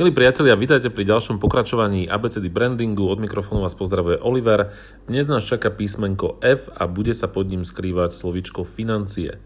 Milí 0.00 0.16
priatelia, 0.16 0.56
vítajte 0.56 0.88
pri 0.88 1.04
ďalšom 1.04 1.36
pokračovaní 1.36 2.08
ABCD 2.08 2.48
brandingu. 2.48 3.04
Od 3.04 3.20
mikrofónu 3.20 3.60
vás 3.60 3.76
pozdravuje 3.76 4.16
Oliver. 4.16 4.72
Dnes 5.04 5.28
nás 5.28 5.44
čaká 5.44 5.68
písmenko 5.68 6.40
F 6.40 6.72
a 6.72 6.88
bude 6.88 7.12
sa 7.12 7.28
pod 7.28 7.52
ním 7.52 7.68
skrývať 7.68 8.16
slovičko 8.16 8.64
financie. 8.64 9.36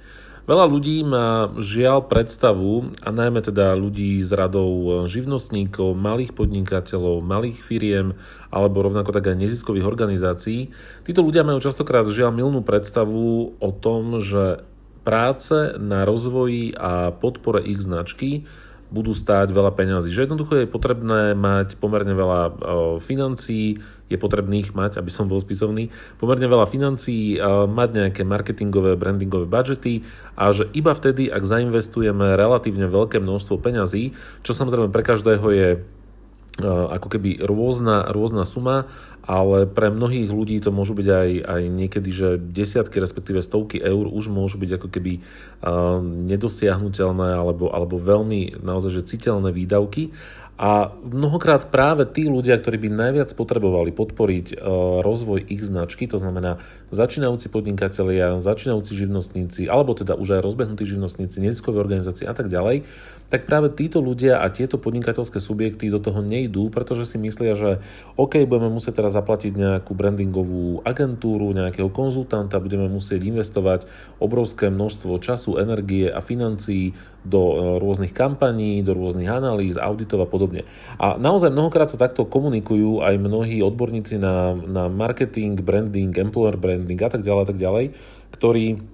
Veľa 0.46 0.71
ľudí 0.71 1.03
má 1.03 1.51
žiaľ 1.59 2.06
predstavu, 2.06 2.95
a 3.03 3.11
najmä 3.11 3.43
teda 3.43 3.75
ľudí 3.75 4.22
z 4.22 4.30
radou 4.30 5.03
živnostníkov, 5.11 5.98
malých 5.98 6.39
podnikateľov, 6.39 7.18
malých 7.18 7.59
firiem 7.59 8.14
alebo 8.55 8.86
rovnako 8.86 9.11
tak 9.11 9.34
aj 9.34 9.43
neziskových 9.43 9.91
organizácií. 9.91 10.71
Títo 11.02 11.27
ľudia 11.27 11.43
majú 11.43 11.59
častokrát 11.59 12.07
žiaľ 12.07 12.30
milnú 12.30 12.62
predstavu 12.62 13.59
o 13.59 13.71
tom, 13.75 14.23
že 14.23 14.62
práce 15.02 15.75
na 15.82 16.07
rozvoji 16.07 16.79
a 16.79 17.11
podpore 17.11 17.59
ich 17.66 17.82
značky 17.82 18.46
budú 18.95 19.11
stáť 19.11 19.50
veľa 19.50 19.74
peňazí. 19.74 20.14
Že 20.14 20.30
jednoducho 20.30 20.54
je 20.62 20.70
potrebné 20.70 21.34
mať 21.34 21.82
pomerne 21.82 22.14
veľa 22.14 22.40
financií, 23.02 23.82
je 24.07 24.21
potrebných 24.21 24.76
mať, 24.76 25.00
aby 25.00 25.11
som 25.11 25.26
bol 25.26 25.40
spisovný, 25.40 25.90
pomerne 26.21 26.46
veľa 26.46 26.68
financií, 26.68 27.40
uh, 27.40 27.64
mať 27.64 27.88
nejaké 27.90 28.22
marketingové, 28.22 28.94
brandingové 29.00 29.49
budžety 29.49 30.04
a 30.36 30.52
že 30.52 30.68
iba 30.76 30.93
vtedy, 30.93 31.32
ak 31.32 31.43
zainvestujeme 31.43 32.36
relatívne 32.36 32.84
veľké 32.84 33.19
množstvo 33.19 33.58
peňazí, 33.58 34.12
čo 34.44 34.52
samozrejme 34.52 34.92
pre 34.92 35.02
každého 35.02 35.47
je 35.50 35.69
ako 36.62 37.08
keby 37.11 37.42
rôzna, 37.42 38.06
rôzna 38.14 38.47
suma, 38.47 38.86
ale 39.27 39.67
pre 39.67 39.91
mnohých 39.91 40.31
ľudí 40.31 40.61
to 40.62 40.70
môžu 40.70 40.94
byť 40.94 41.08
aj, 41.11 41.30
aj 41.42 41.62
niekedy, 41.67 42.11
že 42.14 42.28
desiatky, 42.39 43.03
respektíve 43.03 43.42
stovky 43.42 43.83
eur 43.83 44.06
už 44.06 44.30
môžu 44.30 44.61
byť 44.62 44.70
ako 44.78 44.89
keby 44.92 45.12
uh, 45.19 45.98
nedosiahnutelné 46.05 47.34
alebo, 47.34 47.72
alebo 47.75 47.98
veľmi 47.98 48.62
naozaj 48.62 49.03
že 49.03 49.08
citeľné 49.17 49.50
výdavky. 49.50 50.14
A 50.55 50.94
mnohokrát 51.03 51.67
práve 51.67 52.06
tí 52.06 52.30
ľudia, 52.30 52.55
ktorí 52.55 52.86
by 52.86 52.89
najviac 52.94 53.34
potrebovali 53.34 53.91
podporiť 53.91 54.55
e, 54.55 54.56
rozvoj 55.02 55.50
ich 55.50 55.66
značky, 55.66 56.06
to 56.06 56.14
znamená 56.14 56.62
začínajúci 56.92 57.48
podnikatelia, 57.48 58.36
začínajúci 58.40 58.92
živnostníci, 58.96 59.68
alebo 59.68 59.92
teda 59.92 60.16
už 60.16 60.38
aj 60.38 60.44
rozbehnutí 60.44 60.84
živnostníci, 60.84 61.41
neziskové 61.41 61.80
organizácie 61.80 62.24
a 62.24 62.34
tak 62.36 62.48
ďalej, 62.48 62.84
tak 63.32 63.50
práve 63.50 63.72
títo 63.74 63.98
ľudia 63.98 64.38
a 64.38 64.46
tieto 64.52 64.78
podnikateľské 64.78 65.42
subjekty 65.42 65.91
do 65.91 65.98
toho 65.98 66.22
nejdú, 66.22 66.70
pretože 66.70 67.08
si 67.08 67.16
myslia, 67.18 67.58
že 67.58 67.70
OK, 68.14 68.46
budeme 68.46 68.70
musieť 68.70 69.02
teraz 69.02 69.18
zaplatiť 69.18 69.52
nejakú 69.58 69.91
brandingovú 69.96 70.86
agentúru, 70.86 71.50
nejakého 71.50 71.91
konzultanta, 71.91 72.62
budeme 72.62 72.86
musieť 72.86 73.26
investovať 73.26 73.91
obrovské 74.22 74.70
množstvo 74.70 75.19
času, 75.19 75.58
energie 75.58 76.06
a 76.06 76.22
financií 76.22 76.94
do 77.24 77.41
e, 77.41 77.54
rôznych 77.80 78.12
kampaní, 78.12 78.84
do 78.84 78.92
rôznych 78.92 79.26
analýz, 79.26 79.80
auditov 79.80 80.22
a 80.22 80.28
podobne. 80.28 80.69
A 81.00 81.16
naozaj 81.16 81.50
mnohokrát 81.50 81.88
sa 81.88 81.98
takto 81.98 82.28
komunikujú 82.28 83.00
aj 83.00 83.16
mnohí 83.16 83.64
odborníci 83.64 84.20
na, 84.20 84.52
na 84.54 84.92
marketing, 84.92 85.58
branding, 85.58 86.12
employer 86.20 86.54
branding 86.54 86.83
a 86.84 87.10
tak 87.10 87.24
ďalej, 87.24 87.42
a 87.42 87.48
tak 87.48 87.58
ďalej, 87.58 87.84
ktorí 88.36 88.84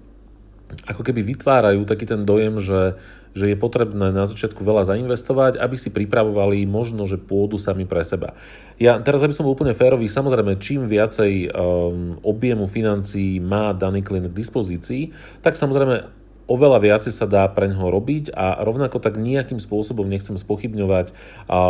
ako 0.87 1.03
keby 1.03 1.27
vytvárajú 1.35 1.83
taký 1.83 2.07
ten 2.07 2.23
dojem, 2.23 2.63
že, 2.63 2.95
že 3.35 3.51
je 3.51 3.59
potrebné 3.59 4.15
na 4.15 4.23
začiatku 4.23 4.63
veľa 4.63 4.87
zainvestovať, 4.87 5.59
aby 5.59 5.75
si 5.75 5.91
pripravovali 5.91 6.63
možno, 6.63 7.11
že 7.11 7.19
pôdu 7.19 7.59
sami 7.59 7.91
pre 7.91 8.07
seba. 8.07 8.39
Ja 8.79 9.03
teraz, 9.03 9.27
aby 9.27 9.35
som 9.35 9.51
bol 9.51 9.59
úplne 9.59 9.75
férový, 9.75 10.07
samozrejme, 10.07 10.63
čím 10.63 10.87
viacej 10.87 11.51
um, 11.51 12.23
objemu 12.23 12.71
financií 12.71 13.43
má 13.43 13.75
daný 13.75 14.07
klient 14.07 14.31
k 14.31 14.39
dispozícii, 14.39 15.11
tak 15.43 15.59
samozrejme 15.59 16.21
oveľa 16.51 16.83
viacej 16.83 17.15
sa 17.15 17.31
dá 17.31 17.47
pre 17.47 17.71
ňoho 17.71 17.95
robiť 17.95 18.35
a 18.35 18.59
rovnako 18.67 18.99
tak 18.99 19.23
nejakým 19.23 19.63
spôsobom 19.63 20.11
nechcem 20.11 20.35
spochybňovať 20.35 21.15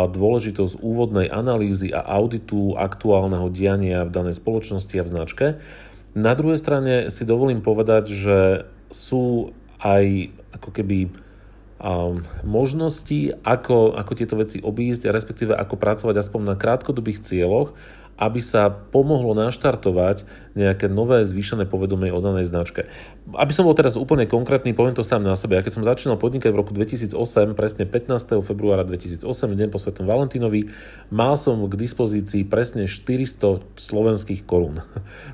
dôležitosť 0.09 0.81
úvodnej 0.81 1.29
analýzy 1.29 1.93
a 1.93 2.01
auditu 2.01 2.73
aktuálneho 2.73 3.45
diania 3.53 4.09
v 4.09 4.13
danej 4.13 4.41
spoločnosti 4.41 4.95
a 4.97 5.05
v 5.05 5.11
značke. 5.13 5.45
Na 6.11 6.35
druhej 6.35 6.59
strane 6.59 7.07
si 7.07 7.23
dovolím 7.23 7.63
povedať, 7.63 8.11
že 8.11 8.39
sú 8.91 9.55
aj 9.79 10.35
ako 10.51 10.69
keby 10.75 11.07
um, 11.79 12.21
možnosti, 12.43 13.31
ako, 13.41 13.95
ako 13.95 14.11
tieto 14.13 14.35
veci 14.35 14.59
obísť, 14.59 15.07
respektíve 15.09 15.55
ako 15.55 15.75
pracovať 15.79 16.15
aspoň 16.19 16.41
na 16.53 16.55
krátkodobých 16.59 17.23
cieľoch 17.23 17.73
aby 18.21 18.37
sa 18.37 18.69
pomohlo 18.69 19.33
naštartovať 19.33 20.29
nejaké 20.53 20.85
nové 20.91 21.25
zvýšené 21.25 21.65
povedomie 21.65 22.13
o 22.13 22.21
danej 22.21 22.53
značke. 22.53 22.85
Aby 23.33 23.49
som 23.55 23.65
bol 23.65 23.73
teraz 23.73 23.97
úplne 23.97 24.29
konkrétny, 24.29 24.77
poviem 24.77 24.93
to 24.93 25.01
sám 25.01 25.25
na 25.25 25.33
sebe. 25.33 25.57
Ja 25.57 25.65
keď 25.65 25.81
som 25.81 25.87
začínal 25.87 26.21
podnikať 26.21 26.53
v 26.53 26.59
roku 26.59 26.75
2008, 26.75 27.57
presne 27.57 27.89
15. 27.89 28.45
februára 28.45 28.85
2008, 28.85 29.25
deň 29.57 29.67
po 29.73 29.79
Svetom 29.81 30.05
Valentínovi, 30.05 30.69
mal 31.09 31.33
som 31.39 31.57
k 31.65 31.73
dispozícii 31.73 32.45
presne 32.45 32.85
400 32.85 33.79
slovenských 33.79 34.45
korún. 34.45 34.83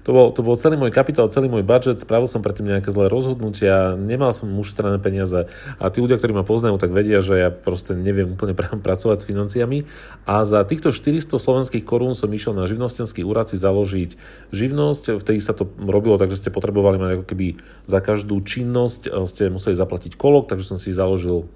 To 0.06 0.16
bol, 0.16 0.32
to 0.32 0.40
bol 0.40 0.56
celý 0.56 0.80
môj 0.80 0.94
kapitál, 0.94 1.28
celý 1.28 1.52
môj 1.52 1.68
budget, 1.68 2.00
spravil 2.00 2.32
som 2.32 2.40
predtým 2.40 2.72
nejaké 2.72 2.96
zlé 2.96 3.12
rozhodnutia, 3.12 4.00
nemal 4.00 4.32
som 4.32 4.48
ušetrené 4.48 5.04
peniaze 5.04 5.52
a 5.52 5.86
tí 5.92 6.00
ľudia, 6.00 6.16
ktorí 6.16 6.32
ma 6.32 6.48
poznajú, 6.48 6.80
tak 6.80 6.96
vedia, 6.96 7.20
že 7.20 7.36
ja 7.36 7.50
proste 7.52 7.92
neviem 7.92 8.32
úplne 8.32 8.56
pracovať 8.56 9.18
s 9.20 9.28
financiami 9.28 9.84
a 10.24 10.48
za 10.48 10.64
týchto 10.64 10.96
400 10.96 11.36
slovenských 11.36 11.84
korún 11.84 12.16
som 12.16 12.32
išiel 12.32 12.56
na 12.56 12.64
živnostenský 12.78 13.26
úrad 13.26 13.50
si 13.50 13.58
založiť 13.58 14.14
živnosť. 14.54 15.18
Vtedy 15.18 15.42
sa 15.42 15.58
to 15.58 15.66
robilo 15.82 16.22
tak, 16.22 16.30
že 16.30 16.46
ste 16.46 16.54
potrebovali 16.54 17.02
mať 17.02 17.10
ako 17.18 17.26
keby 17.26 17.48
za 17.90 18.00
každú 18.06 18.38
činnosť 18.46 19.10
eh, 19.10 19.26
ste 19.26 19.50
museli 19.50 19.74
zaplatiť 19.74 20.14
kolok, 20.14 20.54
takže 20.54 20.70
som 20.70 20.78
si 20.78 20.94
založil 20.94 21.50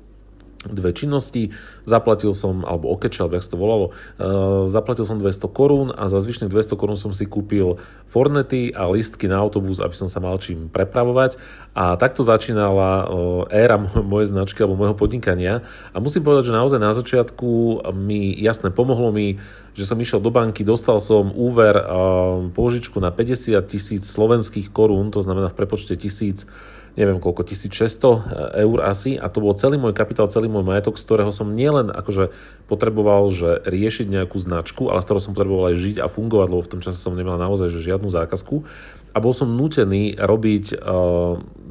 dve 0.70 0.94
činnosti, 0.94 1.50
zaplatil 1.90 2.38
som, 2.38 2.62
alebo 2.62 2.94
okeč, 2.94 3.18
alebo 3.22 3.38
jak 3.38 3.50
to 3.50 3.58
volalo, 3.58 3.86
uh, 3.90 4.70
zaplatil 4.70 5.10
som 5.10 5.18
200 5.18 5.50
korún 5.50 5.90
a 5.90 6.06
za 6.06 6.22
zvyšných 6.22 6.54
200 6.54 6.78
korún 6.78 7.00
som 7.00 7.18
si 7.18 7.26
kúpil 7.26 7.82
fornety 8.06 8.70
a 8.70 8.86
listky 8.86 9.26
na 9.26 9.42
autobus, 9.42 9.82
aby 9.82 9.98
som 9.98 10.06
sa 10.06 10.22
mal 10.22 10.38
čím 10.38 10.70
prepravovať. 10.70 11.42
A 11.74 11.98
takto 11.98 12.22
začínala 12.22 13.10
uh, 13.10 13.10
éra 13.50 13.82
mojej 14.12 14.30
značky 14.30 14.62
alebo 14.62 14.78
môjho 14.78 14.94
podnikania. 14.94 15.66
A 15.92 15.98
musím 15.98 16.22
povedať, 16.22 16.54
že 16.54 16.58
naozaj 16.58 16.80
na 16.80 16.94
začiatku 16.94 17.82
mi 17.98 18.30
jasne 18.38 18.70
pomohlo 18.70 19.10
mi, 19.10 19.42
že 19.74 19.88
som 19.88 19.98
išiel 19.98 20.20
do 20.20 20.30
banky, 20.30 20.62
dostal 20.62 21.02
som 21.02 21.34
úver, 21.34 21.74
uh, 21.74 22.52
pôžičku 22.54 23.02
na 23.02 23.10
50 23.10 23.58
tisíc 23.66 24.04
slovenských 24.06 24.70
korún, 24.70 25.10
to 25.10 25.24
znamená 25.24 25.50
v 25.50 25.58
prepočte 25.58 25.98
tisíc 25.98 26.46
neviem 26.96 27.24
koľko, 27.24 27.48
1600 27.48 28.60
eur 28.68 28.78
asi. 28.84 29.16
A 29.16 29.32
to 29.32 29.40
bol 29.40 29.56
celý 29.56 29.80
môj 29.80 29.96
kapitál, 29.96 30.28
celý 30.28 30.51
môj 30.52 30.68
majetok, 30.68 31.00
z 31.00 31.06
ktorého 31.08 31.32
som 31.32 31.56
nielen 31.56 31.88
akože 31.90 32.36
potreboval 32.68 33.32
že 33.32 33.64
riešiť 33.64 34.12
nejakú 34.12 34.38
značku, 34.38 34.92
ale 34.92 35.00
z 35.00 35.06
ktorého 35.08 35.24
som 35.24 35.34
potreboval 35.34 35.72
aj 35.72 35.78
žiť 35.80 35.96
a 36.04 36.12
fungovať, 36.12 36.48
lebo 36.52 36.64
v 36.64 36.72
tom 36.78 36.82
čase 36.84 37.00
som 37.00 37.16
nemal 37.16 37.40
naozaj 37.40 37.72
že 37.72 37.80
žiadnu 37.80 38.12
zákazku. 38.12 38.68
A 39.12 39.18
bol 39.20 39.36
som 39.36 39.52
nutený 39.52 40.16
robiť 40.20 40.80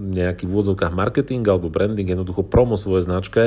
nejaký 0.00 0.48
v 0.48 0.52
úvodzovkách 0.56 0.96
marketing 0.96 1.44
alebo 1.44 1.68
branding, 1.68 2.08
jednoducho 2.08 2.40
promo 2.40 2.80
svojej 2.80 3.04
značke, 3.04 3.42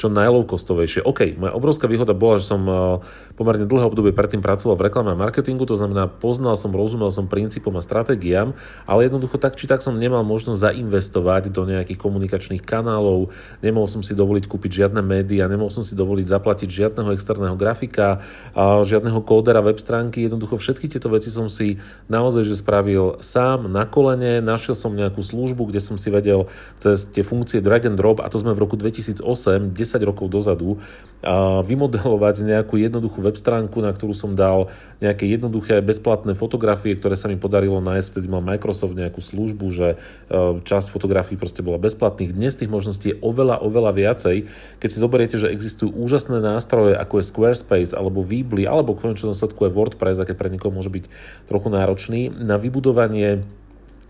čo 0.00 0.08
najlow-costovejšie. 0.08 1.04
OK, 1.04 1.36
moja 1.36 1.52
obrovská 1.52 1.84
výhoda 1.84 2.16
bola, 2.16 2.40
že 2.40 2.48
som 2.48 2.62
uh, 2.64 3.04
pomerne 3.36 3.68
dlhé 3.68 3.84
obdobie 3.84 4.16
predtým 4.16 4.40
pracoval 4.40 4.80
v 4.80 4.88
reklame 4.88 5.12
a 5.12 5.20
marketingu, 5.20 5.68
to 5.68 5.76
znamená, 5.76 6.08
poznal 6.08 6.56
som, 6.56 6.72
rozumel 6.72 7.12
som 7.12 7.28
princípom 7.28 7.76
a 7.76 7.84
stratégiám, 7.84 8.56
ale 8.88 9.12
jednoducho 9.12 9.36
tak 9.36 9.60
či 9.60 9.68
tak 9.68 9.84
som 9.84 10.00
nemal 10.00 10.24
možnosť 10.24 10.72
zainvestovať 10.72 11.52
do 11.52 11.68
nejakých 11.68 12.00
komunikačných 12.00 12.64
kanálov, 12.64 13.28
nemohol 13.60 13.90
som 13.90 14.00
si 14.00 14.16
dovoliť 14.16 14.48
kúpiť 14.48 14.86
žiadne 14.86 15.04
médiá, 15.04 15.44
nemohol 15.44 15.68
som 15.68 15.84
si 15.84 15.92
dovoliť 15.92 16.24
zaplatiť 16.24 16.68
žiadneho 16.72 17.12
externého 17.12 17.58
grafika, 17.60 18.24
žiadneho 18.56 19.20
kódera 19.20 19.60
web 19.60 19.76
stránky, 19.76 20.24
jednoducho 20.24 20.56
všetky 20.56 20.88
tieto 20.88 21.12
veci 21.12 21.28
som 21.28 21.52
si 21.52 21.76
naozaj 22.08 22.48
že 22.48 22.56
spravil 22.56 23.20
sám 23.20 23.68
na 23.68 23.84
kolene, 23.84 24.40
našiel 24.40 24.78
som 24.78 24.94
nejakú 24.94 25.20
službu, 25.20 25.68
kde 25.68 25.82
som 25.82 25.97
si 25.98 26.08
vedel 26.14 26.46
cez 26.78 27.10
tie 27.10 27.26
funkcie 27.26 27.58
drag 27.58 27.90
and 27.90 27.98
drop, 27.98 28.22
a 28.22 28.30
to 28.30 28.38
sme 28.38 28.54
v 28.54 28.62
roku 28.62 28.78
2008, 28.78 29.74
10 29.74 30.08
rokov 30.08 30.30
dozadu, 30.30 30.78
vymodelovať 31.66 32.46
nejakú 32.46 32.78
jednoduchú 32.78 33.18
web 33.26 33.34
stránku, 33.34 33.82
na 33.82 33.90
ktorú 33.90 34.14
som 34.14 34.38
dal 34.38 34.70
nejaké 35.02 35.26
jednoduché 35.26 35.82
bezplatné 35.82 36.38
fotografie, 36.38 36.94
ktoré 36.94 37.18
sa 37.18 37.26
mi 37.26 37.34
podarilo 37.34 37.82
nájsť. 37.82 38.08
Vtedy 38.14 38.26
mal 38.30 38.38
Microsoft 38.38 38.94
nejakú 38.94 39.18
službu, 39.18 39.66
že 39.74 39.88
e, 39.94 39.96
časť 40.62 40.94
fotografií 40.94 41.34
proste 41.34 41.66
bola 41.66 41.82
bezplatných. 41.82 42.30
Dnes 42.30 42.54
tých 42.54 42.70
možností 42.70 43.14
je 43.14 43.18
oveľa, 43.18 43.58
oveľa 43.66 43.98
viacej. 43.98 44.36
Keď 44.78 44.88
si 44.88 45.02
zoberiete, 45.02 45.36
že 45.42 45.50
existujú 45.50 45.90
úžasné 45.90 46.38
nástroje, 46.38 46.94
ako 46.94 47.18
je 47.18 47.28
Squarespace, 47.34 47.92
alebo 47.98 48.22
Weebly, 48.22 48.70
alebo 48.70 48.94
v 48.94 49.10
konečnom 49.10 49.34
sledku 49.34 49.66
je 49.66 49.74
WordPress, 49.74 50.22
aké 50.22 50.38
pre 50.38 50.54
niekoho 50.54 50.70
môže 50.70 50.94
byť 50.94 51.10
trochu 51.50 51.68
náročný, 51.74 52.30
na 52.30 52.62
vybudovanie 52.62 53.42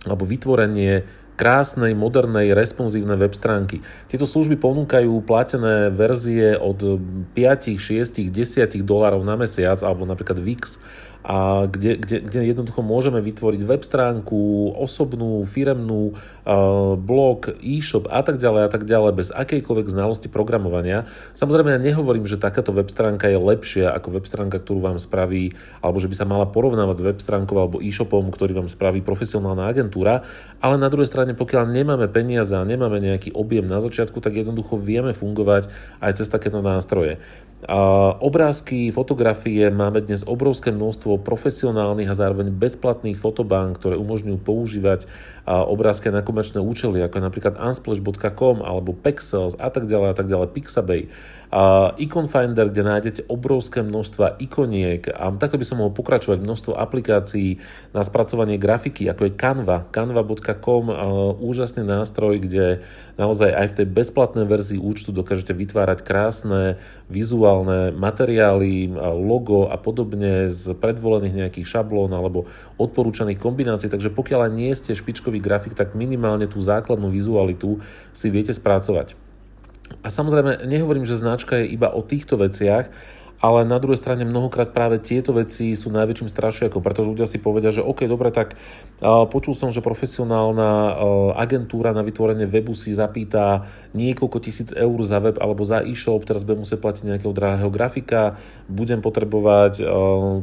alebo 0.06 0.22
vytvorenie 0.22 1.02
krásnej, 1.38 1.94
modernej, 1.94 2.50
responsívnej 2.50 3.14
web 3.14 3.30
stránky. 3.30 3.78
Tieto 4.10 4.26
služby 4.26 4.58
ponúkajú 4.58 5.22
platené 5.22 5.94
verzie 5.94 6.58
od 6.58 6.98
5, 7.32 7.78
6, 7.78 8.26
10 8.26 8.34
dolárov 8.82 9.22
na 9.22 9.38
mesiac, 9.38 9.78
alebo 9.86 10.02
napríklad 10.02 10.42
Wix 10.42 10.82
a 11.26 11.66
kde, 11.66 11.98
kde, 11.98 12.24
kde 12.24 12.40
jednoducho 12.54 12.80
môžeme 12.80 13.18
vytvoriť 13.18 13.60
web 13.66 13.82
stránku, 13.82 14.72
osobnú, 14.78 15.42
firemnú, 15.44 16.14
blog, 17.02 17.52
e-shop 17.60 18.08
a 18.08 18.22
tak 18.22 18.38
ďalej 18.38 18.62
a 18.64 18.70
tak 18.70 18.86
ďalej 18.88 19.12
bez 19.12 19.28
akejkoľvek 19.34 19.86
znalosti 19.92 20.30
programovania. 20.30 21.10
Samozrejme 21.34 21.74
ja 21.74 21.80
nehovorím, 21.82 22.24
že 22.24 22.40
takáto 22.40 22.70
web 22.72 22.88
stránka 22.88 23.28
je 23.28 23.36
lepšia 23.36 23.92
ako 23.92 24.14
web 24.14 24.24
stránka, 24.24 24.62
ktorú 24.62 24.80
vám 24.80 24.98
spraví, 25.02 25.52
alebo 25.82 25.98
že 25.98 26.08
by 26.08 26.16
sa 26.16 26.24
mala 26.24 26.46
porovnávať 26.48 26.96
s 27.02 27.06
web 27.06 27.18
stránkou 27.18 27.56
alebo 27.58 27.82
e-shopom, 27.82 28.30
ktorý 28.30 28.56
vám 28.64 28.70
spraví 28.70 29.02
profesionálna 29.04 29.68
agentúra, 29.68 30.24
ale 30.62 30.80
na 30.80 30.88
druhej 30.88 31.10
strane, 31.10 31.34
pokiaľ 31.36 31.68
nemáme 31.68 32.08
peniaze 32.08 32.54
a 32.56 32.64
nemáme 32.64 33.02
nejaký 33.04 33.34
objem 33.34 33.66
na 33.66 33.82
začiatku, 33.82 34.22
tak 34.22 34.38
jednoducho 34.38 34.80
vieme 34.80 35.12
fungovať 35.12 35.68
aj 36.00 36.24
cez 36.24 36.30
takéto 36.30 36.64
nástroje. 36.64 37.20
Obrázky, 37.58 38.94
fotografie, 38.94 39.66
máme 39.66 39.98
dnes 39.98 40.22
obrovské 40.22 40.70
množstvo 40.70 41.18
profesionálnych 41.26 42.06
a 42.06 42.14
zároveň 42.14 42.54
bezplatných 42.54 43.18
fotobank, 43.18 43.82
ktoré 43.82 43.98
umožňujú 43.98 44.38
používať 44.38 45.10
obrázky 45.42 46.14
na 46.14 46.22
komerčné 46.22 46.62
účely, 46.62 47.02
ako 47.02 47.18
napríklad 47.18 47.58
unsplash.com 47.58 48.62
alebo 48.62 48.94
Pexels 48.94 49.58
a 49.58 49.74
tak 49.74 49.90
ďalej 49.90 50.06
a 50.06 50.14
tak 50.14 50.30
ďalej, 50.30 50.54
Pixabay. 50.54 51.10
Icon 51.98 52.28
Finder, 52.28 52.68
kde 52.68 52.84
nájdete 52.84 53.20
obrovské 53.26 53.80
množstva 53.80 54.36
ikoniek 54.38 55.08
a 55.08 55.32
takto 55.34 55.56
by 55.56 55.64
som 55.64 55.80
mohol 55.80 55.96
pokračovať 55.96 56.44
množstvo 56.44 56.76
aplikácií 56.76 57.58
na 57.90 58.04
spracovanie 58.04 58.60
grafiky, 58.60 59.08
ako 59.08 59.26
je 59.26 59.32
Canva, 59.34 59.88
canva.com, 59.88 60.92
úžasný 61.40 61.88
nástroj, 61.88 62.38
kde 62.44 62.84
naozaj 63.16 63.50
aj 63.50 63.66
v 63.72 63.76
tej 63.80 63.86
bezplatnej 63.88 64.44
verzii 64.44 64.76
účtu 64.76 65.10
dokážete 65.10 65.56
vytvárať 65.56 66.04
krásne 66.04 66.76
vizuálne 67.08 67.46
materiály, 67.94 68.92
logo 69.18 69.68
a 69.68 69.76
podobne 69.76 70.48
z 70.48 70.74
predvolených 70.76 71.34
nejakých 71.34 71.66
šablón 71.66 72.12
alebo 72.12 72.46
odporúčaných 72.76 73.40
kombinácií, 73.40 73.88
takže 73.88 74.12
pokiaľ 74.12 74.52
nie 74.52 74.72
ste 74.74 74.96
špičkový 74.96 75.38
grafik, 75.42 75.74
tak 75.76 75.98
minimálne 75.98 76.46
tú 76.46 76.60
základnú 76.60 77.08
vizualitu 77.12 77.80
si 78.12 78.28
viete 78.28 78.52
spracovať. 78.54 79.16
A 80.04 80.12
samozrejme, 80.12 80.68
nehovorím, 80.68 81.08
že 81.08 81.16
značka 81.16 81.56
je 81.58 81.72
iba 81.72 81.88
o 81.88 82.04
týchto 82.04 82.36
veciach, 82.36 82.92
ale 83.38 83.62
na 83.62 83.78
druhej 83.78 84.02
strane 84.02 84.26
mnohokrát 84.26 84.74
práve 84.74 84.98
tieto 84.98 85.30
veci 85.30 85.78
sú 85.78 85.94
najväčším 85.94 86.26
strašiakom, 86.26 86.82
pretože 86.82 87.10
ľudia 87.10 87.26
si 87.30 87.38
povedia, 87.38 87.70
že 87.70 87.86
OK, 87.86 88.10
dobre, 88.10 88.34
tak 88.34 88.58
počul 89.30 89.54
som, 89.54 89.70
že 89.70 89.78
profesionálna 89.78 90.98
agentúra 91.38 91.94
na 91.94 92.02
vytvorenie 92.02 92.50
webu 92.50 92.74
si 92.74 92.90
zapýta 92.90 93.62
niekoľko 93.94 94.38
tisíc 94.42 94.74
eur 94.74 94.98
za 95.06 95.22
web 95.22 95.38
alebo 95.38 95.62
za 95.62 95.86
e-shop, 95.86 96.26
teraz 96.26 96.42
budem 96.42 96.66
musieť 96.66 96.82
platiť 96.82 97.02
nejakého 97.06 97.30
drahého 97.30 97.70
grafika, 97.70 98.36
budem 98.66 98.98
potrebovať 98.98 99.86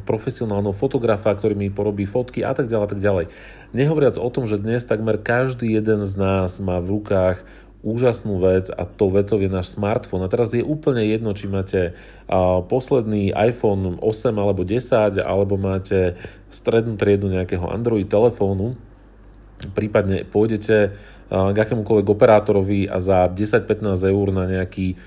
profesionálneho 0.07 0.71
fotografa, 0.71 1.35
ktorý 1.35 1.53
mi 1.53 1.67
porobí 1.67 2.07
fotky 2.07 2.47
a 2.47 2.55
tak 2.55 2.71
ďalej 2.71 2.85
a 2.87 2.91
tak 2.95 3.01
ďalej. 3.03 3.25
Nehovoriac 3.75 4.15
o 4.15 4.29
tom, 4.31 4.47
že 4.47 4.55
dnes 4.55 4.87
takmer 4.87 5.19
každý 5.19 5.67
jeden 5.67 6.07
z 6.07 6.13
nás 6.15 6.63
má 6.63 6.79
v 6.79 6.95
rukách 6.95 7.43
úžasnú 7.85 8.41
vec 8.41 8.73
a 8.73 8.81
tou 8.89 9.13
vecou 9.13 9.37
je 9.37 9.45
náš 9.45 9.77
smartfón. 9.77 10.25
A 10.25 10.31
teraz 10.33 10.49
je 10.57 10.65
úplne 10.65 11.05
jedno, 11.05 11.37
či 11.37 11.45
máte 11.45 11.93
posledný 12.65 13.29
iPhone 13.37 14.01
8 14.01 14.33
alebo 14.41 14.65
10, 14.65 15.21
alebo 15.21 15.61
máte 15.61 16.17
strednú 16.49 16.97
triedu 16.97 17.29
nejakého 17.29 17.69
Android 17.69 18.09
telefónu, 18.09 18.73
prípadne 19.77 20.25
pôjdete 20.25 20.97
k 21.29 21.57
akémukoľvek 21.57 22.07
operátorovi 22.09 22.89
a 22.89 22.97
za 22.97 23.29
10-15 23.29 23.85
eur 24.01 24.27
na 24.33 24.49
nejaký 24.49 24.97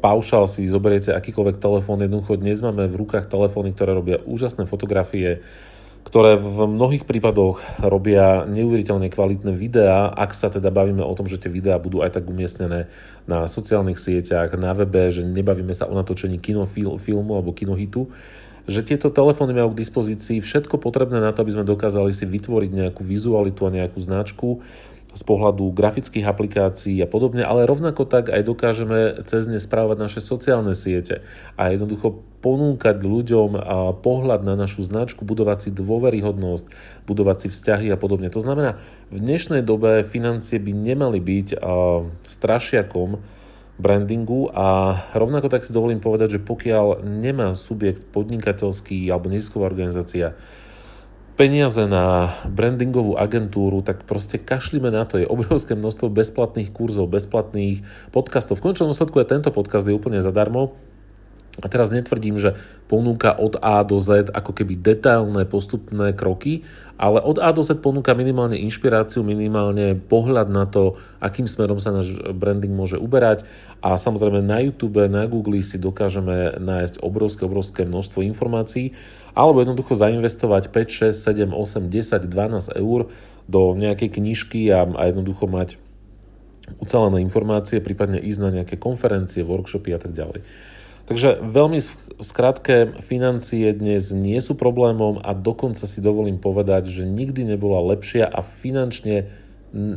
paušal 0.00 0.50
si 0.50 0.66
zoberiete 0.66 1.14
akýkoľvek 1.14 1.62
telefón. 1.62 2.02
Jednoducho 2.02 2.36
dnes 2.36 2.60
máme 2.60 2.90
v 2.90 2.98
rukách 3.06 3.30
telefóny, 3.30 3.72
ktoré 3.72 3.94
robia 3.94 4.18
úžasné 4.26 4.66
fotografie, 4.66 5.40
ktoré 6.04 6.34
v 6.40 6.66
mnohých 6.66 7.04
prípadoch 7.04 7.60
robia 7.84 8.48
neuveriteľne 8.48 9.12
kvalitné 9.12 9.52
videá, 9.52 10.10
ak 10.10 10.32
sa 10.32 10.48
teda 10.48 10.72
bavíme 10.72 11.04
o 11.04 11.12
tom, 11.14 11.28
že 11.28 11.38
tie 11.38 11.52
videá 11.52 11.76
budú 11.76 12.00
aj 12.00 12.18
tak 12.18 12.24
umiestnené 12.26 12.88
na 13.28 13.46
sociálnych 13.46 14.00
sieťach, 14.00 14.56
na 14.56 14.72
webe, 14.72 15.12
že 15.12 15.22
nebavíme 15.22 15.70
sa 15.76 15.86
o 15.86 15.94
natočení 15.94 16.40
kinofilmu 16.40 17.32
alebo 17.36 17.54
kinohitu, 17.54 18.10
že 18.70 18.86
tieto 18.86 19.10
telefóny 19.10 19.56
majú 19.56 19.74
k 19.74 19.80
dispozícii 19.82 20.38
všetko 20.38 20.78
potrebné 20.78 21.18
na 21.18 21.34
to, 21.34 21.42
aby 21.42 21.54
sme 21.58 21.64
dokázali 21.66 22.14
si 22.14 22.22
vytvoriť 22.22 22.70
nejakú 22.70 23.02
vizualitu 23.02 23.66
a 23.66 23.74
nejakú 23.74 23.98
značku, 23.98 24.62
z 25.10 25.22
pohľadu 25.26 25.74
grafických 25.74 26.22
aplikácií 26.22 27.02
a 27.02 27.10
podobne, 27.10 27.42
ale 27.42 27.66
rovnako 27.66 28.06
tak 28.06 28.30
aj 28.30 28.46
dokážeme 28.46 29.18
cez 29.26 29.50
ne 29.50 29.58
správať 29.58 29.98
naše 29.98 30.20
sociálne 30.22 30.70
siete 30.70 31.26
a 31.58 31.74
jednoducho 31.74 32.22
ponúkať 32.38 33.02
ľuďom 33.02 33.58
pohľad 34.06 34.46
na 34.46 34.54
našu 34.54 34.86
značku, 34.86 35.26
budovať 35.26 35.58
si 35.66 35.70
dôveryhodnosť, 35.74 36.66
budovať 37.10 37.36
si 37.42 37.48
vzťahy 37.50 37.90
a 37.90 37.98
podobne. 37.98 38.30
To 38.30 38.38
znamená, 38.38 38.78
v 39.10 39.18
dnešnej 39.18 39.66
dobe 39.66 40.06
financie 40.06 40.62
by 40.62 40.72
nemali 40.72 41.18
byť 41.18 41.58
strašiakom 42.22 43.18
brandingu 43.82 44.52
a 44.52 44.94
rovnako 45.16 45.50
tak 45.50 45.66
si 45.66 45.74
dovolím 45.74 45.98
povedať, 45.98 46.38
že 46.38 46.44
pokiaľ 46.44 47.02
nemá 47.02 47.56
subjekt 47.58 48.06
podnikateľský 48.14 49.10
alebo 49.10 49.32
nezisková 49.32 49.66
organizácia 49.66 50.38
peniaze 51.40 51.88
na 51.88 52.36
brandingovú 52.52 53.16
agentúru, 53.16 53.80
tak 53.80 54.04
proste 54.04 54.36
kašlíme 54.36 54.92
na 54.92 55.08
to. 55.08 55.16
Je 55.16 55.24
obrovské 55.24 55.72
množstvo 55.72 56.12
bezplatných 56.12 56.68
kurzov, 56.68 57.08
bezplatných 57.08 57.80
podcastov. 58.12 58.60
V 58.60 58.68
končnom 58.68 58.92
dôsledku 58.92 59.16
je 59.24 59.32
tento 59.32 59.48
podcast 59.48 59.88
je 59.88 59.96
úplne 59.96 60.20
zadarmo. 60.20 60.76
A 61.60 61.66
teraz 61.68 61.88
netvrdím, 61.92 62.36
že 62.36 62.60
ponúka 62.88 63.32
od 63.36 63.56
A 63.60 63.80
do 63.84 63.96
Z 63.96 64.28
ako 64.32 64.52
keby 64.52 64.80
detailné 64.80 65.48
postupné 65.48 66.12
kroky, 66.12 66.62
ale 67.00 67.24
od 67.24 67.40
A 67.40 67.52
do 67.56 67.64
Z 67.64 67.80
ponúka 67.80 68.12
minimálne 68.12 68.60
inšpiráciu, 68.60 69.24
minimálne 69.24 69.96
pohľad 69.96 70.48
na 70.52 70.68
to, 70.68 71.00
akým 71.24 71.48
smerom 71.48 71.80
sa 71.80 71.90
náš 71.90 72.16
branding 72.36 72.72
môže 72.72 73.00
uberať. 73.00 73.48
A 73.80 73.96
samozrejme 73.96 74.44
na 74.44 74.60
YouTube, 74.60 75.08
na 75.08 75.24
Google 75.24 75.64
si 75.64 75.80
dokážeme 75.80 76.60
nájsť 76.60 77.00
obrovské, 77.00 77.42
obrovské 77.48 77.82
množstvo 77.88 78.20
informácií, 78.28 78.92
alebo 79.34 79.62
jednoducho 79.62 79.94
zainvestovať 79.94 80.74
5, 80.74 81.14
6, 81.14 81.50
7, 81.50 81.54
8, 81.54 81.88
10, 81.88 82.26
12 82.26 82.80
eur 82.80 83.00
do 83.50 83.60
nejakej 83.74 84.20
knižky 84.20 84.70
a, 84.70 84.86
a 84.86 85.02
jednoducho 85.10 85.50
mať 85.50 85.78
ucelené 86.78 87.18
informácie, 87.24 87.82
prípadne 87.82 88.22
ísť 88.22 88.40
na 88.40 88.50
nejaké 88.62 88.78
konferencie, 88.78 89.42
workshopy 89.42 89.90
a 89.90 89.98
tak 89.98 90.14
ďalej. 90.14 90.46
Takže 91.10 91.42
veľmi 91.42 91.82
v 91.82 93.02
financie 93.02 93.66
dnes 93.74 94.14
nie 94.14 94.38
sú 94.38 94.54
problémom 94.54 95.18
a 95.18 95.34
dokonca 95.34 95.82
si 95.90 95.98
dovolím 95.98 96.38
povedať, 96.38 96.86
že 96.86 97.02
nikdy 97.02 97.42
nebola 97.50 97.82
lepšia 97.82 98.30
a 98.30 98.46
finančne 98.46 99.26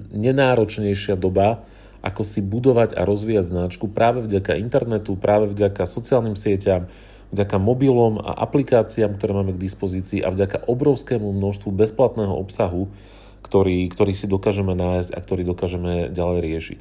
nenáročnejšia 0.09 1.13
doba, 1.13 1.69
ako 2.01 2.25
si 2.25 2.41
budovať 2.41 2.97
a 2.97 3.05
rozvíjať 3.05 3.45
značku 3.45 3.93
práve 3.93 4.25
vďaka 4.25 4.57
internetu, 4.57 5.13
práve 5.13 5.53
vďaka 5.53 5.85
sociálnym 5.85 6.33
sieťam, 6.33 6.89
vďaka 7.33 7.57
mobilom 7.57 8.21
a 8.21 8.37
aplikáciám, 8.45 9.17
ktoré 9.17 9.33
máme 9.33 9.57
k 9.57 9.63
dispozícii 9.65 10.21
a 10.21 10.29
vďaka 10.29 10.69
obrovskému 10.69 11.25
množstvu 11.33 11.73
bezplatného 11.73 12.31
obsahu, 12.31 12.93
ktorý, 13.41 13.89
ktorý 13.89 14.13
si 14.13 14.29
dokážeme 14.29 14.77
nájsť 14.77 15.09
a 15.11 15.19
ktorý 15.19 15.41
dokážeme 15.43 16.13
ďalej 16.13 16.39
riešiť. 16.45 16.79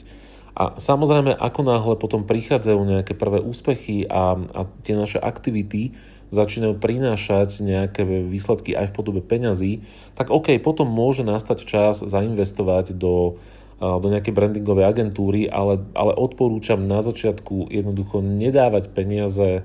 A 0.52 0.76
samozrejme, 0.76 1.32
ako 1.32 1.60
náhle 1.64 1.94
potom 1.96 2.28
prichádzajú 2.28 2.80
nejaké 2.84 3.16
prvé 3.16 3.40
úspechy 3.40 4.04
a, 4.04 4.36
a 4.36 4.60
tie 4.84 4.92
naše 4.92 5.16
aktivity 5.16 5.96
začínajú 6.32 6.76
prinášať 6.76 7.64
nejaké 7.64 8.04
výsledky 8.04 8.76
aj 8.76 8.92
v 8.92 8.96
podobe 8.96 9.20
peňazí, 9.24 9.84
tak 10.12 10.28
OK, 10.28 10.56
potom 10.60 10.88
môže 10.88 11.24
nastať 11.24 11.64
čas 11.64 12.00
zainvestovať 12.04 12.96
do, 12.96 13.40
do 13.80 14.06
nejakej 14.08 14.32
brandingovej 14.32 14.84
agentúry, 14.88 15.48
ale, 15.48 15.84
ale 15.92 16.12
odporúčam 16.16 16.84
na 16.84 17.04
začiatku 17.04 17.68
jednoducho 17.68 18.24
nedávať 18.24 18.92
peniaze, 18.92 19.64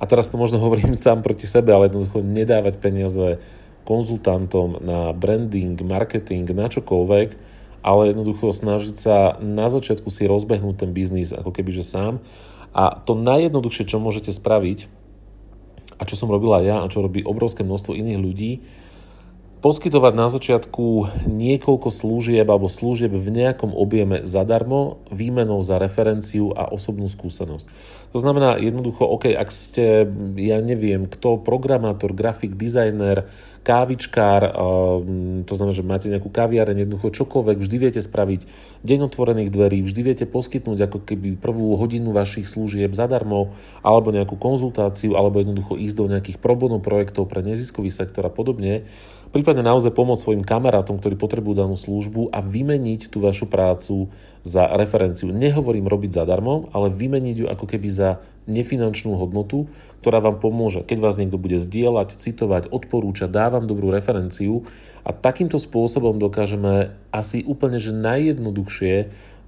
a 0.00 0.04
teraz 0.08 0.32
to 0.32 0.40
možno 0.40 0.56
hovorím 0.64 0.96
sám 0.96 1.20
proti 1.20 1.44
sebe, 1.44 1.76
ale 1.76 1.92
jednoducho 1.92 2.24
nedávať 2.24 2.80
peniaze 2.80 3.36
konzultantom 3.84 4.80
na 4.80 5.12
branding, 5.12 5.76
marketing, 5.84 6.48
na 6.56 6.72
čokoľvek, 6.72 7.28
ale 7.84 8.12
jednoducho 8.12 8.52
snažiť 8.52 8.96
sa 8.96 9.36
na 9.40 9.68
začiatku 9.68 10.08
si 10.08 10.24
rozbehnúť 10.24 10.84
ten 10.84 10.90
biznis 10.96 11.36
ako 11.36 11.52
keby 11.52 11.72
že 11.72 11.84
sám. 11.84 12.24
A 12.72 12.96
to 12.96 13.12
najjednoduchšie, 13.18 13.88
čo 13.88 14.00
môžete 14.00 14.32
spraviť, 14.32 14.88
a 16.00 16.02
čo 16.08 16.16
som 16.16 16.32
robila 16.32 16.64
ja 16.64 16.80
a 16.80 16.88
čo 16.88 17.04
robí 17.04 17.20
obrovské 17.20 17.60
množstvo 17.60 17.92
iných 17.92 18.20
ľudí, 18.20 18.52
poskytovať 19.60 20.12
na 20.16 20.26
začiatku 20.32 21.20
niekoľko 21.28 21.92
služieb 21.92 22.48
alebo 22.48 22.66
služieb 22.66 23.12
v 23.12 23.28
nejakom 23.28 23.76
objeme 23.76 24.24
zadarmo, 24.24 25.04
výmenou 25.12 25.60
za 25.60 25.76
referenciu 25.76 26.56
a 26.56 26.68
osobnú 26.72 27.06
skúsenosť. 27.12 27.68
To 28.10 28.18
znamená 28.18 28.58
jednoducho, 28.58 29.06
OK, 29.06 29.30
ak 29.30 29.48
ste, 29.52 30.08
ja 30.34 30.58
neviem, 30.64 31.06
kto, 31.06 31.38
programátor, 31.38 32.10
grafik, 32.16 32.56
dizajner, 32.56 33.30
kávičkár, 33.60 34.42
to 35.44 35.52
znamená, 35.52 35.74
že 35.76 35.84
máte 35.84 36.08
nejakú 36.08 36.32
kaviareň, 36.32 36.88
jednoducho 36.88 37.12
čokoľvek, 37.12 37.56
vždy 37.60 37.76
viete 37.76 38.00
spraviť 38.00 38.48
deň 38.82 39.00
otvorených 39.12 39.52
dverí, 39.52 39.84
vždy 39.84 40.00
viete 40.00 40.24
poskytnúť 40.24 40.88
ako 40.88 40.98
keby 41.04 41.36
prvú 41.36 41.76
hodinu 41.76 42.16
vašich 42.16 42.48
služieb 42.48 42.96
zadarmo, 42.96 43.52
alebo 43.84 44.10
nejakú 44.10 44.40
konzultáciu, 44.40 45.12
alebo 45.14 45.44
jednoducho 45.44 45.76
ísť 45.76 45.96
do 45.96 46.06
nejakých 46.08 46.38
probono 46.40 46.80
projektov 46.80 47.28
pre 47.28 47.44
neziskový 47.44 47.92
sektor 47.92 48.24
a 48.24 48.32
podobne 48.32 48.88
prípadne 49.30 49.62
naozaj 49.62 49.94
pomôcť 49.94 50.22
svojim 50.26 50.42
kamarátom, 50.42 50.98
ktorí 50.98 51.14
potrebujú 51.14 51.62
danú 51.62 51.78
službu 51.78 52.34
a 52.34 52.42
vymeniť 52.42 53.10
tú 53.10 53.22
vašu 53.22 53.46
prácu 53.46 54.10
za 54.42 54.66
referenciu. 54.74 55.30
Nehovorím 55.30 55.86
robiť 55.86 56.18
zadarmo, 56.18 56.66
ale 56.74 56.90
vymeniť 56.90 57.36
ju 57.38 57.46
ako 57.46 57.64
keby 57.66 57.88
za 57.90 58.18
nefinančnú 58.50 59.14
hodnotu, 59.14 59.70
ktorá 60.02 60.18
vám 60.18 60.42
pomôže. 60.42 60.82
Keď 60.82 60.98
vás 60.98 61.16
niekto 61.16 61.38
bude 61.38 61.56
zdieľať, 61.56 62.18
citovať, 62.18 62.74
odporúčať, 62.74 63.30
dávam 63.30 63.64
dobrú 63.70 63.94
referenciu 63.94 64.66
a 65.06 65.14
takýmto 65.14 65.56
spôsobom 65.56 66.18
dokážeme 66.18 66.92
asi 67.14 67.46
úplne 67.46 67.78
že 67.78 67.94
najjednoduchšie 67.94 68.94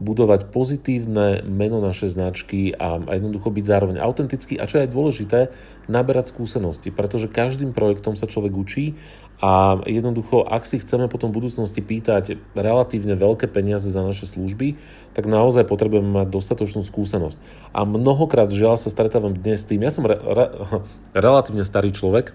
budovať 0.03 0.51
pozitívne 0.51 1.47
meno 1.47 1.79
našej 1.79 2.19
značky 2.19 2.75
a 2.75 2.99
jednoducho 2.99 3.55
byť 3.55 3.65
zároveň 3.65 3.97
autentický 4.03 4.59
a 4.59 4.67
čo 4.67 4.83
je 4.83 4.85
aj 4.85 4.91
dôležité, 4.91 5.41
naberať 5.87 6.35
skúsenosti, 6.35 6.91
pretože 6.91 7.31
každým 7.31 7.71
projektom 7.71 8.19
sa 8.19 8.27
človek 8.27 8.53
učí 8.55 8.99
a 9.43 9.83
jednoducho, 9.91 10.47
ak 10.47 10.63
si 10.63 10.79
chceme 10.79 11.11
potom 11.11 11.35
v 11.35 11.43
budúcnosti 11.43 11.83
pýtať 11.83 12.39
relatívne 12.55 13.19
veľké 13.19 13.51
peniaze 13.51 13.91
za 13.91 13.99
naše 13.99 14.31
služby, 14.31 14.79
tak 15.19 15.27
naozaj 15.27 15.67
potrebujeme 15.67 16.23
mať 16.23 16.31
dostatočnú 16.31 16.87
skúsenosť. 16.87 17.43
A 17.75 17.83
mnohokrát 17.83 18.55
žiaľ 18.55 18.79
sa 18.79 18.87
stretávam 18.87 19.35
dnes 19.35 19.67
s 19.67 19.69
tým, 19.69 19.83
ja 19.83 19.91
som 19.91 20.07
re, 20.07 20.15
re, 20.15 20.47
relatívne 21.27 21.67
starý 21.67 21.91
človek, 21.91 22.31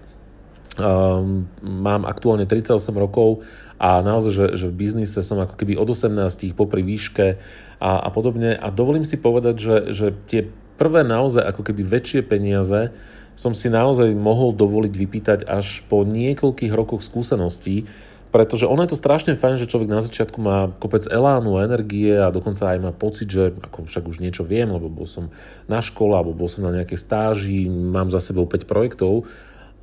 um, 0.76 1.48
mám 1.64 2.04
aktuálne 2.04 2.44
38 2.44 2.76
rokov 2.92 3.40
a 3.80 4.04
naozaj, 4.04 4.32
že, 4.36 4.46
že 4.60 4.66
v 4.68 4.76
biznise 4.76 5.24
som 5.24 5.40
ako 5.40 5.56
keby 5.56 5.80
od 5.80 5.88
18 5.88 6.12
popri 6.52 6.84
výške 6.84 7.40
a, 7.80 7.90
a 8.04 8.08
podobne. 8.12 8.52
A 8.52 8.68
dovolím 8.68 9.08
si 9.08 9.16
povedať, 9.16 9.56
že, 9.56 9.76
že 9.96 10.06
tie 10.28 10.52
prvé 10.76 11.08
naozaj 11.08 11.40
ako 11.40 11.72
keby 11.72 11.88
väčšie 11.88 12.20
peniaze 12.20 12.92
som 13.38 13.54
si 13.54 13.70
naozaj 13.70 14.18
mohol 14.18 14.50
dovoliť 14.50 14.92
vypýtať 14.98 15.40
až 15.46 15.86
po 15.86 16.02
niekoľkých 16.02 16.74
rokoch 16.74 17.06
skúseností, 17.06 17.86
pretože 18.34 18.66
ono 18.66 18.84
je 18.84 18.92
to 18.92 18.98
strašne 18.98 19.38
fajn, 19.38 19.56
že 19.62 19.70
človek 19.70 19.88
na 19.88 20.02
začiatku 20.02 20.42
má 20.42 20.74
kopec 20.82 21.06
elánu 21.06 21.56
a 21.56 21.64
energie 21.64 22.12
a 22.12 22.34
dokonca 22.34 22.74
aj 22.74 22.78
má 22.82 22.92
pocit, 22.92 23.30
že 23.30 23.54
ako 23.62 23.88
však 23.88 24.04
už 24.04 24.20
niečo 24.20 24.42
viem, 24.42 24.68
lebo 24.68 24.90
bol 24.90 25.06
som 25.06 25.30
na 25.70 25.80
škole 25.80 26.12
alebo 26.12 26.36
bol 26.36 26.50
som 26.50 26.66
na 26.66 26.74
nejakej 26.74 26.98
stáži, 26.98 27.70
mám 27.70 28.10
za 28.10 28.20
sebou 28.20 28.44
5 28.44 28.68
projektov 28.68 29.24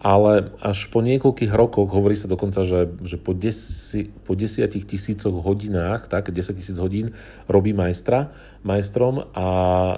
ale 0.06 0.54
až 0.62 0.86
po 0.94 1.02
niekoľkých 1.02 1.50
rokoch, 1.50 1.90
hovorí 1.90 2.14
sa 2.14 2.30
dokonca, 2.30 2.62
že, 2.62 2.94
že 3.02 3.18
po, 3.18 3.34
desi, 3.34 4.14
po 4.22 4.38
desiatich 4.38 4.86
tisícoch 4.86 5.34
hodinách, 5.42 6.06
tak, 6.06 6.30
10 6.30 6.54
tisíc 6.54 6.78
hodín 6.78 7.18
robí 7.50 7.74
majstra, 7.74 8.30
majstrom 8.62 9.26
a 9.34 9.48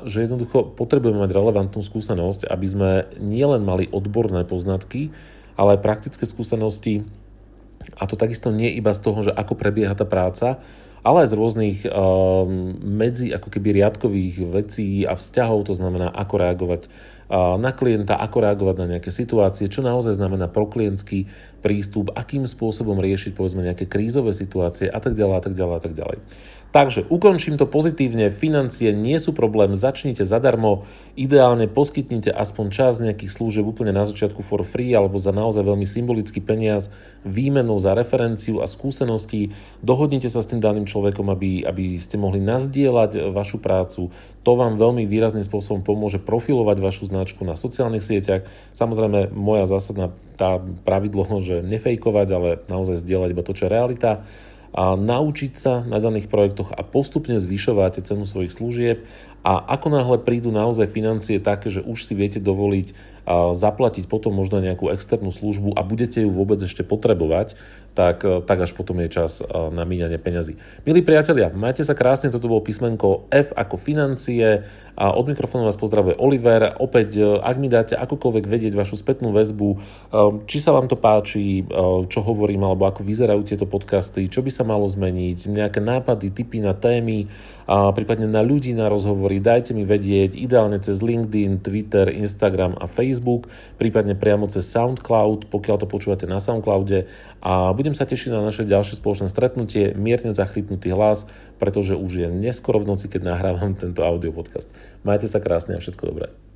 že 0.07 0.23
jednoducho 0.23 0.79
potrebujeme 0.79 1.19
mať 1.19 1.31
relevantnú 1.35 1.83
skúsenosť, 1.83 2.47
aby 2.47 2.67
sme 2.71 2.91
nielen 3.19 3.67
mali 3.67 3.91
odborné 3.91 4.47
poznatky, 4.47 5.11
ale 5.59 5.75
aj 5.75 5.83
praktické 5.83 6.23
skúsenosti. 6.23 7.03
A 7.99 8.07
to 8.07 8.15
takisto 8.15 8.47
nie 8.47 8.79
iba 8.79 8.95
z 8.95 9.03
toho, 9.03 9.19
že 9.27 9.35
ako 9.35 9.59
prebieha 9.59 9.91
tá 9.91 10.07
práca, 10.07 10.63
ale 11.07 11.23
aj 11.23 11.31
z 11.31 11.37
rôznych 11.39 11.77
um, 11.87 12.75
medzi 12.83 13.31
ako 13.31 13.47
keby 13.47 13.79
riadkových 13.79 14.35
vecí 14.51 15.07
a 15.07 15.15
vzťahov, 15.15 15.71
to 15.71 15.73
znamená 15.79 16.11
ako 16.11 16.35
reagovať 16.43 16.81
na 17.35 17.75
klienta, 17.75 18.15
ako 18.15 18.39
reagovať 18.39 18.75
na 18.79 18.87
nejaké 18.95 19.11
situácie, 19.11 19.67
čo 19.67 19.83
naozaj 19.83 20.15
znamená 20.15 20.47
proklientský 20.47 21.27
prístup, 21.59 22.15
akým 22.15 22.47
spôsobom 22.47 22.95
riešiť 23.03 23.35
povedzme 23.35 23.67
nejaké 23.67 23.83
krízové 23.83 24.31
situácie 24.31 24.87
a 24.87 24.99
tak 25.03 25.19
ďalej 25.19 25.35
a 25.35 25.43
tak 25.43 25.53
ďalej 25.59 25.75
a 25.75 25.81
tak 25.83 25.93
ďalej. 25.93 26.17
Takže 26.67 27.07
ukončím 27.07 27.55
to 27.55 27.63
pozitívne, 27.63 28.27
financie 28.27 28.91
nie 28.91 29.15
sú 29.23 29.31
problém, 29.31 29.71
začnite 29.71 30.27
zadarmo, 30.27 30.83
ideálne 31.15 31.63
poskytnite 31.71 32.27
aspoň 32.27 32.65
čas 32.75 32.99
nejakých 32.99 33.31
služieb 33.31 33.63
úplne 33.63 33.95
na 33.95 34.03
začiatku 34.03 34.43
for 34.43 34.67
free 34.67 34.91
alebo 34.91 35.15
za 35.15 35.31
naozaj 35.31 35.63
veľmi 35.63 35.87
symbolický 35.87 36.43
peniaz 36.43 36.91
výmenou 37.23 37.79
za 37.79 37.95
referenciu 37.95 38.59
a 38.59 38.67
skúsenosti, 38.67 39.55
dohodnite 39.79 40.27
sa 40.27 40.43
s 40.43 40.51
tým 40.51 40.59
daným 40.59 40.83
človekom, 40.83 41.31
aby, 41.31 41.63
aby 41.63 41.95
ste 41.95 42.19
mohli 42.19 42.43
nazdieľať 42.43 43.31
vašu 43.31 43.63
prácu, 43.63 44.11
to 44.43 44.51
vám 44.55 44.75
veľmi 44.75 45.07
výrazným 45.07 45.47
spôsobom 45.47 45.87
pomôže 45.87 46.19
profilovať 46.19 46.77
vašu 46.83 47.03
značku 47.07 47.47
na 47.47 47.55
sociálnych 47.55 48.03
sieťach. 48.03 48.47
Samozrejme, 48.75 49.31
moja 49.35 49.67
zásadná 49.67 50.11
tá 50.35 50.59
pravidlo, 50.83 51.23
že 51.47 51.63
nefejkovať, 51.63 52.27
ale 52.35 52.49
naozaj 52.67 52.99
zdieľať 52.99 53.29
iba 53.31 53.43
to, 53.43 53.55
čo 53.55 53.67
je 53.67 53.73
realita 53.75 54.27
a 54.75 54.97
naučiť 54.97 55.51
sa 55.55 55.83
na 55.85 56.01
daných 56.01 56.27
projektoch 56.27 56.75
a 56.75 56.81
postupne 56.83 57.39
zvyšovať 57.39 58.03
cenu 58.03 58.27
svojich 58.27 58.51
služieb 58.51 58.97
a 59.45 59.77
ako 59.77 59.87
náhle 59.93 60.17
prídu 60.21 60.49
naozaj 60.53 60.91
financie 60.91 61.41
také, 61.41 61.69
že 61.69 61.85
už 61.85 62.03
si 62.03 62.13
viete 62.17 62.41
dovoliť 62.41 63.17
zaplatiť 63.51 64.07
potom 64.07 64.31
možno 64.31 64.63
nejakú 64.63 64.87
externú 64.87 65.35
službu 65.35 65.75
a 65.75 65.83
budete 65.83 66.23
ju 66.23 66.31
vôbec 66.31 66.63
ešte 66.63 66.87
potrebovať, 66.87 67.59
tak, 67.91 68.23
tak 68.23 68.57
až 68.63 68.71
potom 68.71 69.03
je 69.03 69.11
čas 69.11 69.43
na 69.51 69.83
míňanie 69.83 70.15
peňazí. 70.15 70.55
Milí 70.87 71.03
priatelia, 71.03 71.51
majte 71.51 71.83
sa 71.83 71.91
krásne, 71.91 72.31
toto 72.31 72.47
bolo 72.47 72.63
písmenko 72.63 73.27
F 73.27 73.51
ako 73.51 73.75
financie 73.75 74.63
a 74.95 75.11
od 75.11 75.27
mikrofónu 75.27 75.67
vás 75.67 75.75
pozdravuje 75.75 76.15
Oliver. 76.15 76.79
Opäť, 76.79 77.19
ak 77.19 77.55
mi 77.59 77.67
dáte 77.67 77.99
akokoľvek 77.99 78.47
vedieť 78.47 78.71
vašu 78.71 78.95
spätnú 78.95 79.35
väzbu, 79.35 79.75
či 80.47 80.63
sa 80.63 80.71
vám 80.71 80.87
to 80.87 80.95
páči, 80.95 81.67
čo 82.07 82.23
hovorím, 82.23 82.63
alebo 82.63 82.87
ako 82.87 83.03
vyzerajú 83.03 83.43
tieto 83.43 83.67
podcasty, 83.67 84.31
čo 84.31 84.39
by 84.39 84.55
sa 84.55 84.63
malo 84.63 84.87
zmeniť, 84.87 85.51
nejaké 85.51 85.83
nápady, 85.83 86.31
tipy 86.31 86.63
na 86.63 86.71
témy, 86.71 87.27
a 87.67 87.91
prípadne 87.91 88.31
na 88.31 88.39
ľudí 88.39 88.71
na 88.71 88.87
rozhovory, 89.27 89.43
dajte 89.43 89.75
mi 89.75 89.83
vedieť, 89.83 90.39
ideálne 90.39 90.79
cez 90.79 91.03
LinkedIn, 91.03 91.59
Twitter, 91.59 92.07
Instagram 92.07 92.79
a 92.79 92.87
Facebook, 92.87 93.51
prípadne 93.75 94.15
priamo 94.15 94.47
cez 94.47 94.71
SoundCloud, 94.71 95.51
pokiaľ 95.51 95.75
to 95.83 95.87
počúvate 95.87 96.23
na 96.23 96.39
SoundCloude 96.39 97.11
a 97.43 97.75
budem 97.75 97.91
sa 97.91 98.07
tešiť 98.07 98.31
na 98.31 98.47
naše 98.47 98.63
ďalšie 98.63 99.03
spoločné 99.03 99.27
stretnutie, 99.27 99.91
mierne 99.99 100.31
zachrypnutý 100.31 100.95
hlas, 100.95 101.27
pretože 101.59 101.99
už 101.99 102.11
je 102.23 102.27
neskoro 102.31 102.79
v 102.79 102.95
noci, 102.95 103.11
keď 103.11 103.35
nahrávam 103.35 103.75
tento 103.75 103.99
audio 104.07 104.31
podcast. 104.31 104.71
Majte 105.03 105.27
sa 105.27 105.43
krásne 105.43 105.75
a 105.75 105.83
všetko 105.83 106.03
dobré. 106.07 106.46